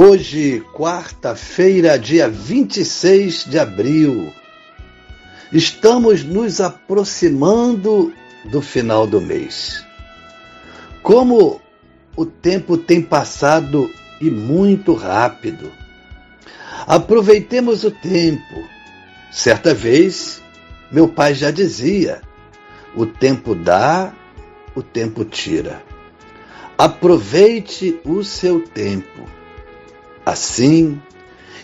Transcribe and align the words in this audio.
Hoje, 0.00 0.62
quarta-feira, 0.74 1.98
dia 1.98 2.28
26 2.28 3.46
de 3.46 3.58
abril, 3.58 4.32
estamos 5.52 6.22
nos 6.22 6.60
aproximando 6.60 8.14
do 8.44 8.62
final 8.62 9.08
do 9.08 9.20
mês. 9.20 9.84
Como 11.02 11.60
o 12.14 12.24
tempo 12.24 12.78
tem 12.78 13.02
passado 13.02 13.90
e 14.20 14.30
muito 14.30 14.94
rápido. 14.94 15.68
Aproveitemos 16.86 17.82
o 17.82 17.90
tempo. 17.90 18.68
Certa 19.32 19.74
vez, 19.74 20.40
meu 20.92 21.08
pai 21.08 21.34
já 21.34 21.50
dizia: 21.50 22.22
o 22.94 23.04
tempo 23.04 23.52
dá, 23.52 24.14
o 24.76 24.80
tempo 24.80 25.24
tira. 25.24 25.82
Aproveite 26.78 27.98
o 28.04 28.22
seu 28.22 28.60
tempo. 28.60 29.37
Assim, 30.28 31.00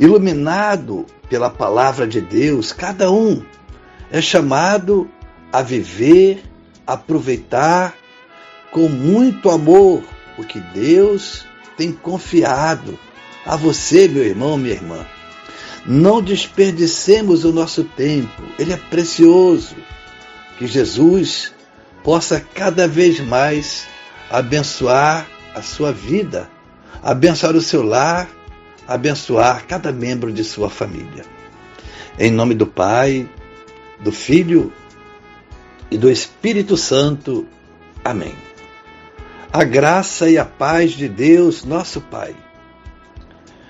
iluminado 0.00 1.06
pela 1.28 1.48
palavra 1.48 2.08
de 2.08 2.20
Deus, 2.20 2.72
cada 2.72 3.08
um 3.08 3.40
é 4.10 4.20
chamado 4.20 5.08
a 5.52 5.62
viver, 5.62 6.42
aproveitar 6.84 7.94
com 8.72 8.88
muito 8.88 9.48
amor 9.48 10.02
o 10.36 10.42
que 10.42 10.58
Deus 10.58 11.46
tem 11.76 11.92
confiado 11.92 12.98
a 13.46 13.54
você, 13.54 14.08
meu 14.08 14.24
irmão, 14.24 14.58
minha 14.58 14.74
irmã. 14.74 15.06
Não 15.86 16.20
desperdicemos 16.20 17.44
o 17.44 17.52
nosso 17.52 17.84
tempo, 17.84 18.42
ele 18.58 18.72
é 18.72 18.76
precioso. 18.76 19.76
Que 20.58 20.66
Jesus 20.66 21.54
possa 22.02 22.40
cada 22.40 22.88
vez 22.88 23.20
mais 23.20 23.86
abençoar 24.28 25.28
a 25.54 25.62
sua 25.62 25.92
vida, 25.92 26.50
abençoar 27.00 27.54
o 27.54 27.60
seu 27.60 27.84
lar, 27.84 28.28
abençoar 28.88 29.66
cada 29.66 29.92
membro 29.92 30.32
de 30.32 30.42
sua 30.42 30.70
família. 30.70 31.24
Em 32.18 32.30
nome 32.30 32.54
do 32.54 32.66
Pai, 32.66 33.28
do 34.00 34.10
Filho 34.10 34.72
e 35.90 35.98
do 35.98 36.10
Espírito 36.10 36.74
Santo. 36.76 37.46
Amém. 38.02 38.34
A 39.52 39.62
graça 39.62 40.30
e 40.30 40.38
a 40.38 40.44
paz 40.44 40.92
de 40.92 41.06
Deus, 41.08 41.64
nosso 41.64 42.00
Pai, 42.00 42.34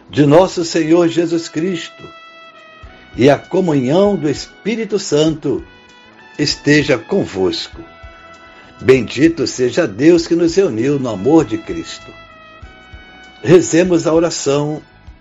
de 0.08 0.24
nosso 0.24 0.64
Senhor 0.64 1.08
Jesus 1.08 1.48
Cristo 1.48 2.04
e 3.16 3.28
a 3.28 3.36
comunhão 3.36 4.14
do 4.14 4.30
Espírito 4.30 4.98
Santo 4.98 5.64
esteja 6.38 6.96
convosco. 6.96 7.82
Bendito 8.80 9.44
seja 9.46 9.88
Deus 9.88 10.28
que 10.28 10.36
nos 10.36 10.54
reuniu 10.54 11.00
no 11.00 11.08
amor 11.08 11.44
de 11.44 11.58
Cristo. 11.58 12.12
Rezemos 13.42 14.06
a 14.06 14.14
oração 14.14 14.80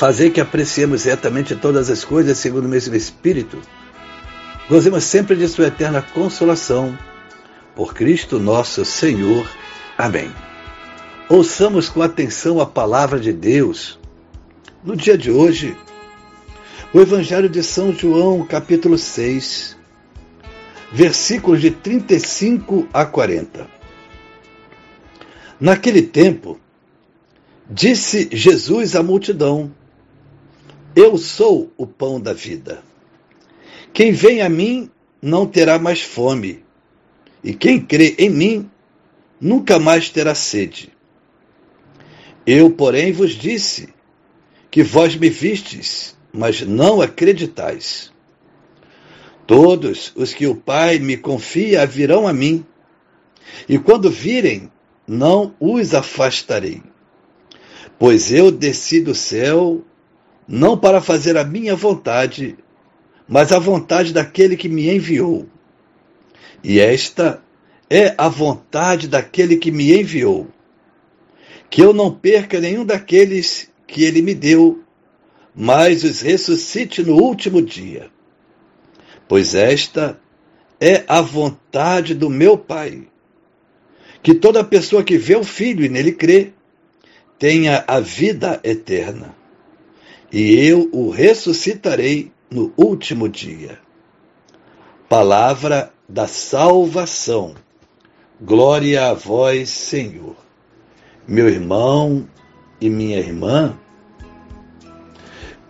fazer 0.00 0.30
que 0.30 0.40
apreciemos 0.40 1.04
retamente 1.04 1.54
todas 1.54 1.90
as 1.90 2.02
coisas 2.02 2.38
segundo 2.38 2.64
o 2.64 2.68
mesmo 2.70 2.94
Espírito, 2.94 3.60
gozemos 4.66 5.04
sempre 5.04 5.36
de 5.36 5.46
Sua 5.46 5.66
eterna 5.66 6.00
consolação. 6.00 6.98
Por 7.76 7.92
Cristo 7.92 8.38
nosso 8.38 8.82
Senhor. 8.82 9.46
Amém. 9.98 10.32
Ouçamos 11.28 11.90
com 11.90 12.00
atenção 12.00 12.62
a 12.62 12.64
palavra 12.64 13.20
de 13.20 13.30
Deus. 13.30 13.98
No 14.82 14.96
dia 14.96 15.18
de 15.18 15.30
hoje, 15.30 15.76
o 16.94 17.00
Evangelho 17.02 17.50
de 17.50 17.62
São 17.62 17.92
João, 17.92 18.46
capítulo 18.46 18.96
6, 18.96 19.76
versículos 20.90 21.60
de 21.60 21.70
35 21.72 22.88
a 22.90 23.04
40. 23.04 23.68
Naquele 25.60 26.00
tempo, 26.00 26.58
disse 27.68 28.30
Jesus 28.32 28.96
à 28.96 29.02
multidão: 29.02 29.70
eu 30.94 31.16
sou 31.16 31.72
o 31.76 31.86
pão 31.86 32.20
da 32.20 32.32
vida. 32.32 32.82
Quem 33.92 34.12
vem 34.12 34.42
a 34.42 34.48
mim 34.48 34.90
não 35.20 35.46
terá 35.46 35.78
mais 35.78 36.00
fome, 36.00 36.64
e 37.42 37.54
quem 37.54 37.80
crê 37.80 38.14
em 38.18 38.30
mim 38.30 38.70
nunca 39.40 39.78
mais 39.78 40.08
terá 40.10 40.34
sede. 40.34 40.92
Eu, 42.46 42.70
porém, 42.70 43.12
vos 43.12 43.32
disse 43.32 43.88
que 44.70 44.82
vós 44.82 45.14
me 45.14 45.28
vistes, 45.28 46.16
mas 46.32 46.62
não 46.62 47.00
acreditais. 47.00 48.12
Todos 49.46 50.12
os 50.14 50.32
que 50.32 50.46
o 50.46 50.54
Pai 50.54 50.98
me 50.98 51.16
confia 51.16 51.84
virão 51.86 52.26
a 52.26 52.32
mim, 52.32 52.64
e 53.68 53.78
quando 53.78 54.10
virem, 54.10 54.70
não 55.06 55.54
os 55.58 55.92
afastarei. 55.92 56.82
Pois 57.98 58.32
eu 58.32 58.50
desci 58.50 59.00
do 59.00 59.14
céu 59.14 59.84
não 60.52 60.76
para 60.76 61.00
fazer 61.00 61.36
a 61.36 61.44
minha 61.44 61.76
vontade, 61.76 62.58
mas 63.28 63.52
a 63.52 63.58
vontade 63.60 64.12
daquele 64.12 64.56
que 64.56 64.68
me 64.68 64.92
enviou. 64.92 65.46
E 66.64 66.80
esta 66.80 67.40
é 67.88 68.12
a 68.18 68.28
vontade 68.28 69.06
daquele 69.06 69.56
que 69.56 69.70
me 69.70 69.96
enviou, 69.96 70.48
que 71.70 71.80
eu 71.80 71.92
não 71.92 72.12
perca 72.12 72.58
nenhum 72.58 72.84
daqueles 72.84 73.70
que 73.86 74.02
ele 74.02 74.20
me 74.20 74.34
deu, 74.34 74.82
mas 75.54 76.02
os 76.02 76.20
ressuscite 76.20 77.00
no 77.04 77.14
último 77.14 77.62
dia. 77.62 78.10
Pois 79.28 79.54
esta 79.54 80.20
é 80.80 81.04
a 81.06 81.20
vontade 81.20 82.12
do 82.12 82.28
meu 82.28 82.58
Pai, 82.58 83.06
que 84.20 84.34
toda 84.34 84.64
pessoa 84.64 85.04
que 85.04 85.16
vê 85.16 85.36
o 85.36 85.44
Filho 85.44 85.84
e 85.84 85.88
nele 85.88 86.10
crê, 86.10 86.52
tenha 87.38 87.84
a 87.86 88.00
vida 88.00 88.60
eterna 88.64 89.38
e 90.32 90.54
eu 90.66 90.88
o 90.92 91.10
ressuscitarei 91.10 92.32
no 92.50 92.72
último 92.76 93.28
dia. 93.28 93.78
Palavra 95.08 95.92
da 96.08 96.26
salvação. 96.26 97.54
Glória 98.40 99.08
a 99.08 99.14
vós, 99.14 99.68
Senhor. 99.68 100.36
Meu 101.26 101.48
irmão 101.48 102.28
e 102.80 102.88
minha 102.88 103.18
irmã, 103.18 103.78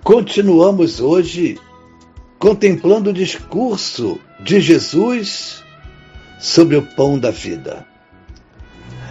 continuamos 0.03 1.01
hoje 1.01 1.59
contemplando 2.39 3.11
o 3.11 3.15
discurso 3.15 4.19
de 4.39 4.61
Jesus 4.61 5.63
sobre 6.39 6.77
o 6.77 6.83
pão 6.83 7.19
da 7.19 7.31
vida. 7.31 7.87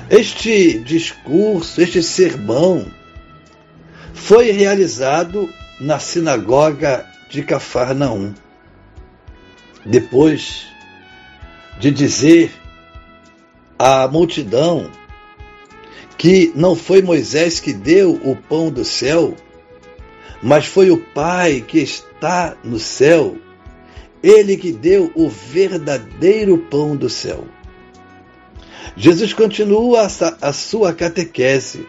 Este 0.09 0.79
discurso, 0.79 1.79
este 1.81 2.01
sermão, 2.01 2.85
foi 4.19 4.51
realizado 4.51 5.49
na 5.79 5.97
sinagoga 5.97 7.05
de 7.29 7.41
Cafarnaum. 7.41 8.33
Depois 9.85 10.67
de 11.79 11.89
dizer 11.89 12.51
à 13.77 14.07
multidão 14.07 14.91
que 16.17 16.51
não 16.53 16.75
foi 16.75 17.01
Moisés 17.01 17.61
que 17.61 17.71
deu 17.71 18.19
o 18.23 18.35
pão 18.35 18.69
do 18.69 18.83
céu, 18.83 19.35
mas 20.43 20.65
foi 20.65 20.91
o 20.91 20.97
Pai 20.97 21.61
que 21.65 21.79
está 21.79 22.57
no 22.61 22.77
céu, 22.77 23.37
ele 24.21 24.57
que 24.57 24.73
deu 24.73 25.11
o 25.15 25.29
verdadeiro 25.29 26.57
pão 26.57 26.95
do 26.95 27.09
céu. 27.09 27.45
Jesus 28.97 29.31
continua 29.31 30.07
a 30.41 30.51
sua 30.51 30.93
catequese 30.93 31.87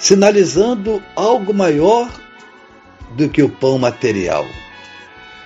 sinalizando 0.00 1.02
algo 1.14 1.52
maior 1.52 2.10
do 3.14 3.28
que 3.28 3.42
o 3.42 3.50
pão 3.50 3.78
material. 3.78 4.46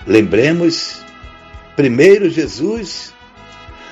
Lembremos, 0.07 1.01
primeiro 1.75 2.29
Jesus 2.29 3.13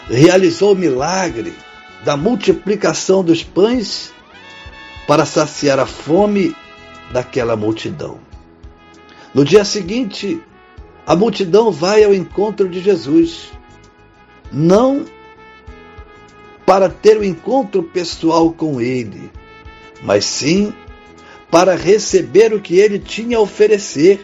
realizou 0.08 0.72
o 0.72 0.78
milagre 0.78 1.54
da 2.06 2.16
multiplicação 2.16 3.22
dos 3.22 3.44
pães 3.44 4.14
para 5.06 5.26
saciar 5.26 5.80
a 5.80 5.86
fome 5.86 6.56
daquela 7.12 7.58
multidão. 7.58 8.20
No 9.34 9.44
dia 9.44 9.66
seguinte, 9.66 10.42
a 11.06 11.14
multidão 11.14 11.74
vai 11.74 12.06
ao 12.06 12.14
encontro 12.14 12.70
de 12.70 12.80
Jesus, 12.80 13.52
não 14.50 15.04
para 16.66 16.88
ter 16.88 17.18
o 17.18 17.20
um 17.20 17.26
encontro 17.26 17.84
pessoal 17.84 18.54
com 18.54 18.80
ele, 18.80 19.30
mas 20.04 20.26
sim 20.26 20.74
para 21.50 21.76
receber 21.76 22.54
o 22.54 22.60
que 22.60 22.78
ele 22.78 23.00
tinha 23.00 23.38
a 23.38 23.42
oferecer. 23.42 24.22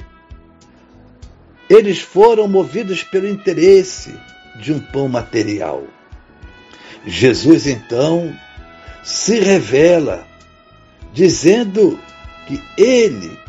Eles 1.69 1.99
foram 1.99 2.47
movidos 2.47 3.03
pelo 3.03 3.27
interesse 3.27 4.13
de 4.59 4.73
um 4.73 4.79
pão 4.79 5.07
material. 5.07 5.83
Jesus 7.05 7.65
então 7.67 8.35
se 9.03 9.39
revela, 9.39 10.27
dizendo 11.13 11.99
que 12.45 12.61
ele 12.77 13.39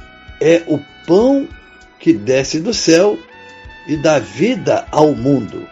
é 0.41 0.63
o 0.67 0.79
pão 1.07 1.49
que 1.99 2.13
desce 2.13 2.61
do 2.61 2.73
céu 2.73 3.19
e 3.87 3.97
dá 3.97 4.19
vida 4.19 4.87
ao 4.91 5.15
mundo. 5.15 5.67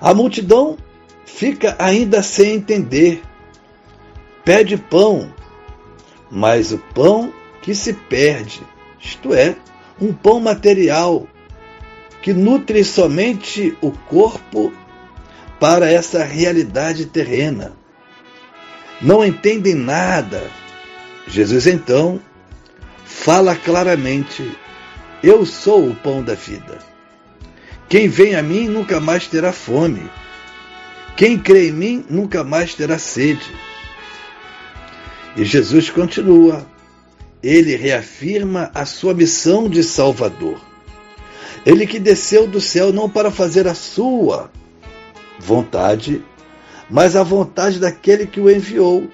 A 0.00 0.12
multidão 0.12 0.76
fica 1.24 1.76
ainda 1.78 2.22
sem 2.22 2.54
entender. 2.54 3.22
Pede 4.46 4.76
pão, 4.76 5.34
mas 6.30 6.70
o 6.70 6.78
pão 6.78 7.32
que 7.60 7.74
se 7.74 7.92
perde, 7.92 8.62
isto 9.00 9.34
é, 9.34 9.56
um 10.00 10.12
pão 10.12 10.38
material 10.38 11.26
que 12.22 12.32
nutre 12.32 12.84
somente 12.84 13.76
o 13.80 13.90
corpo 13.90 14.72
para 15.58 15.90
essa 15.90 16.22
realidade 16.22 17.06
terrena. 17.06 17.72
Não 19.02 19.24
entendem 19.24 19.74
nada. 19.74 20.48
Jesus 21.26 21.66
então 21.66 22.20
fala 23.04 23.56
claramente: 23.56 24.56
Eu 25.24 25.44
sou 25.44 25.88
o 25.88 25.96
pão 25.96 26.22
da 26.22 26.34
vida. 26.34 26.78
Quem 27.88 28.06
vem 28.06 28.36
a 28.36 28.42
mim 28.44 28.68
nunca 28.68 29.00
mais 29.00 29.26
terá 29.26 29.52
fome. 29.52 30.08
Quem 31.16 31.36
crê 31.36 31.70
em 31.70 31.72
mim 31.72 32.06
nunca 32.08 32.44
mais 32.44 32.74
terá 32.74 32.96
sede. 32.96 33.52
E 35.36 35.44
Jesus 35.44 35.90
continua. 35.90 36.66
Ele 37.42 37.76
reafirma 37.76 38.70
a 38.74 38.86
sua 38.86 39.12
missão 39.12 39.68
de 39.68 39.84
Salvador. 39.84 40.58
Ele 41.64 41.86
que 41.86 41.98
desceu 41.98 42.46
do 42.46 42.60
céu 42.60 42.92
não 42.92 43.08
para 43.10 43.30
fazer 43.30 43.68
a 43.68 43.74
sua 43.74 44.50
vontade, 45.38 46.24
mas 46.88 47.14
a 47.14 47.22
vontade 47.22 47.78
daquele 47.78 48.26
que 48.26 48.40
o 48.40 48.50
enviou. 48.50 49.08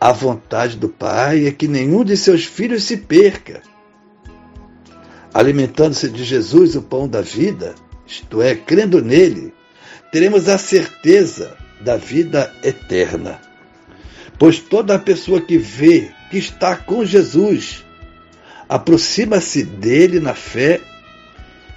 A 0.00 0.10
vontade 0.10 0.76
do 0.76 0.88
Pai 0.88 1.46
é 1.46 1.52
que 1.52 1.68
nenhum 1.68 2.04
de 2.04 2.16
seus 2.16 2.44
filhos 2.44 2.82
se 2.82 2.96
perca. 2.96 3.62
Alimentando-se 5.32 6.08
de 6.08 6.24
Jesus, 6.24 6.74
o 6.74 6.82
pão 6.82 7.08
da 7.08 7.20
vida, 7.20 7.74
isto 8.06 8.42
é, 8.42 8.54
crendo 8.54 9.02
nele, 9.02 9.54
teremos 10.12 10.48
a 10.48 10.58
certeza 10.58 11.56
da 11.80 11.96
vida 11.96 12.52
eterna. 12.62 13.40
Pois 14.38 14.58
toda 14.58 14.98
pessoa 14.98 15.40
que 15.40 15.56
vê 15.56 16.10
que 16.30 16.38
está 16.38 16.76
com 16.76 17.04
Jesus, 17.04 17.84
aproxima-se 18.68 19.62
dele 19.62 20.18
na 20.18 20.34
fé, 20.34 20.80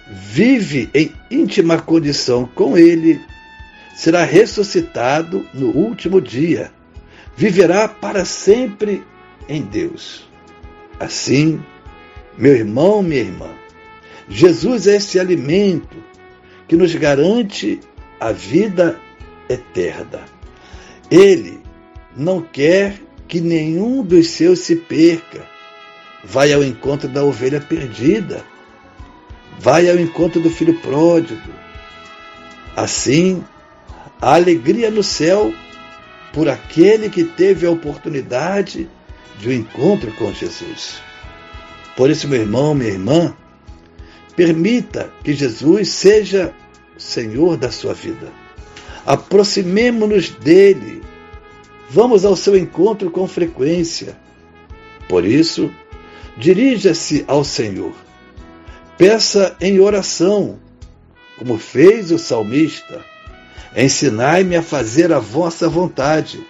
vive 0.09 0.89
em 0.94 1.12
íntima 1.30 1.80
condição 1.80 2.50
com 2.56 2.77
ele, 2.77 3.21
será 3.95 4.24
ressuscitado 4.24 5.45
no 5.54 5.68
último 5.69 6.19
dia, 6.19 6.71
viverá 7.36 7.88
para 7.88 8.25
sempre 8.25 9.03
em 9.48 9.62
Deus. 9.62 10.27
Assim, 11.00 11.63
meu 12.38 12.56
irmão, 12.56 13.03
minha 13.03 13.21
irmã, 13.21 13.50
Jesus 14.27 14.88
é 14.88 14.95
esse 14.95 15.19
alimento 15.19 15.98
que 16.68 16.75
nos 16.75 16.94
garante 16.95 17.80
a 18.19 18.31
vida 18.31 19.00
eterna. 19.48 20.25
Ele 21.10 21.67
não 22.18 22.42
quer 22.42 23.00
que 23.28 23.40
nenhum 23.40 24.04
dos 24.04 24.30
seus 24.31 24.60
se 24.60 24.75
perca. 24.75 25.46
Vai 26.24 26.52
ao 26.52 26.64
encontro 26.64 27.08
da 27.08 27.24
ovelha 27.24 27.62
perdida. 27.62 28.44
Vai 29.60 29.90
ao 29.90 29.98
encontro 29.98 30.42
do 30.42 30.50
filho 30.50 30.74
pródigo. 30.80 31.50
Assim, 32.75 33.44
a 34.19 34.34
alegria 34.34 34.90
no 34.90 35.04
céu 35.04 35.54
por 36.34 36.50
aquele 36.50 37.10
que 37.10 37.24
teve 37.24 37.66
a 37.66 37.72
oportunidade 37.72 38.90
de 39.40 39.50
um 39.50 39.52
encontro 39.52 40.12
com 40.13 40.34
Jesus. 40.34 41.02
Por 41.96 42.10
isso, 42.10 42.28
meu 42.28 42.42
irmão, 42.42 42.74
minha 42.74 42.92
irmã, 42.92 43.36
permita 44.36 45.12
que 45.24 45.34
Jesus 45.34 45.90
seja 45.90 46.54
Senhor 46.98 47.58
da 47.58 47.72
sua 47.72 47.94
vida. 47.94 48.31
Aproximemo-nos 49.06 50.30
dele 50.30 51.02
Vamos 51.89 52.25
ao 52.25 52.36
seu 52.36 52.57
encontro 52.57 53.10
com 53.10 53.28
frequência. 53.28 54.18
Por 55.07 55.25
isso, 55.25 55.72
dirija-se 56.36 57.24
ao 57.28 57.44
Senhor. 57.44 57.94
Peça 58.98 59.56
em 59.62 59.80
oração, 59.80 60.60
como 61.38 61.57
fez 61.57 62.12
o 62.12 62.18
salmista. 62.18 63.06
Ensinai-me 63.75 64.56
a 64.56 64.62
fazer 64.62 65.13
a 65.13 65.19
vossa 65.19 65.69
vontade, 65.69 66.45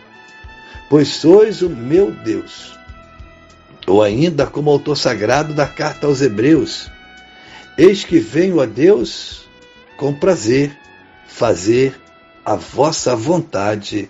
pois 0.89 1.09
sois 1.09 1.61
o 1.61 1.69
meu 1.69 2.11
Deus. 2.11 2.77
Ou 3.85 4.01
ainda, 4.01 4.47
como 4.47 4.71
autor 4.71 4.97
sagrado 4.97 5.53
da 5.53 5.67
carta 5.67 6.07
aos 6.07 6.21
Hebreus: 6.21 6.89
Eis 7.77 8.03
que 8.03 8.17
venho 8.17 8.59
a 8.59 8.65
Deus 8.65 9.47
com 9.97 10.13
prazer 10.13 10.75
fazer 11.27 11.99
a 12.43 12.55
vossa 12.55 13.15
vontade 13.15 14.09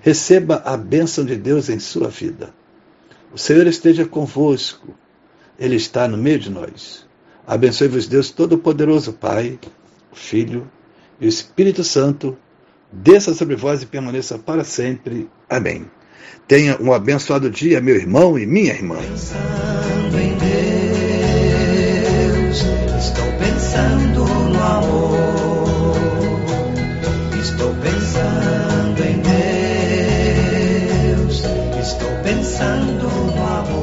Receba 0.00 0.62
a 0.64 0.76
bênção 0.76 1.24
de 1.24 1.36
Deus 1.36 1.68
em 1.68 1.78
sua 1.78 2.08
vida. 2.08 2.52
O 3.32 3.38
Senhor 3.38 3.66
esteja 3.66 4.04
convosco. 4.04 4.94
Ele 5.58 5.76
está 5.76 6.08
no 6.08 6.16
meio 6.16 6.38
de 6.38 6.50
nós. 6.50 7.06
Abençoe-vos, 7.46 8.06
Deus 8.06 8.30
Todo-Poderoso, 8.30 9.12
Pai, 9.12 9.58
Filho 10.12 10.70
e 11.20 11.26
Espírito 11.26 11.82
Santo. 11.82 12.36
Desça 12.92 13.32
sobre 13.34 13.56
vós 13.56 13.82
e 13.82 13.86
permaneça 13.86 14.38
para 14.38 14.64
sempre. 14.64 15.28
Amém. 15.48 15.90
Tenha 16.46 16.76
um 16.80 16.92
abençoado 16.92 17.50
dia, 17.50 17.80
meu 17.80 17.96
irmão 17.96 18.38
e 18.38 18.46
minha 18.46 18.72
irmã. 18.72 18.98
pensando 32.62 33.08
no 33.08 33.44
amor. 33.44 33.81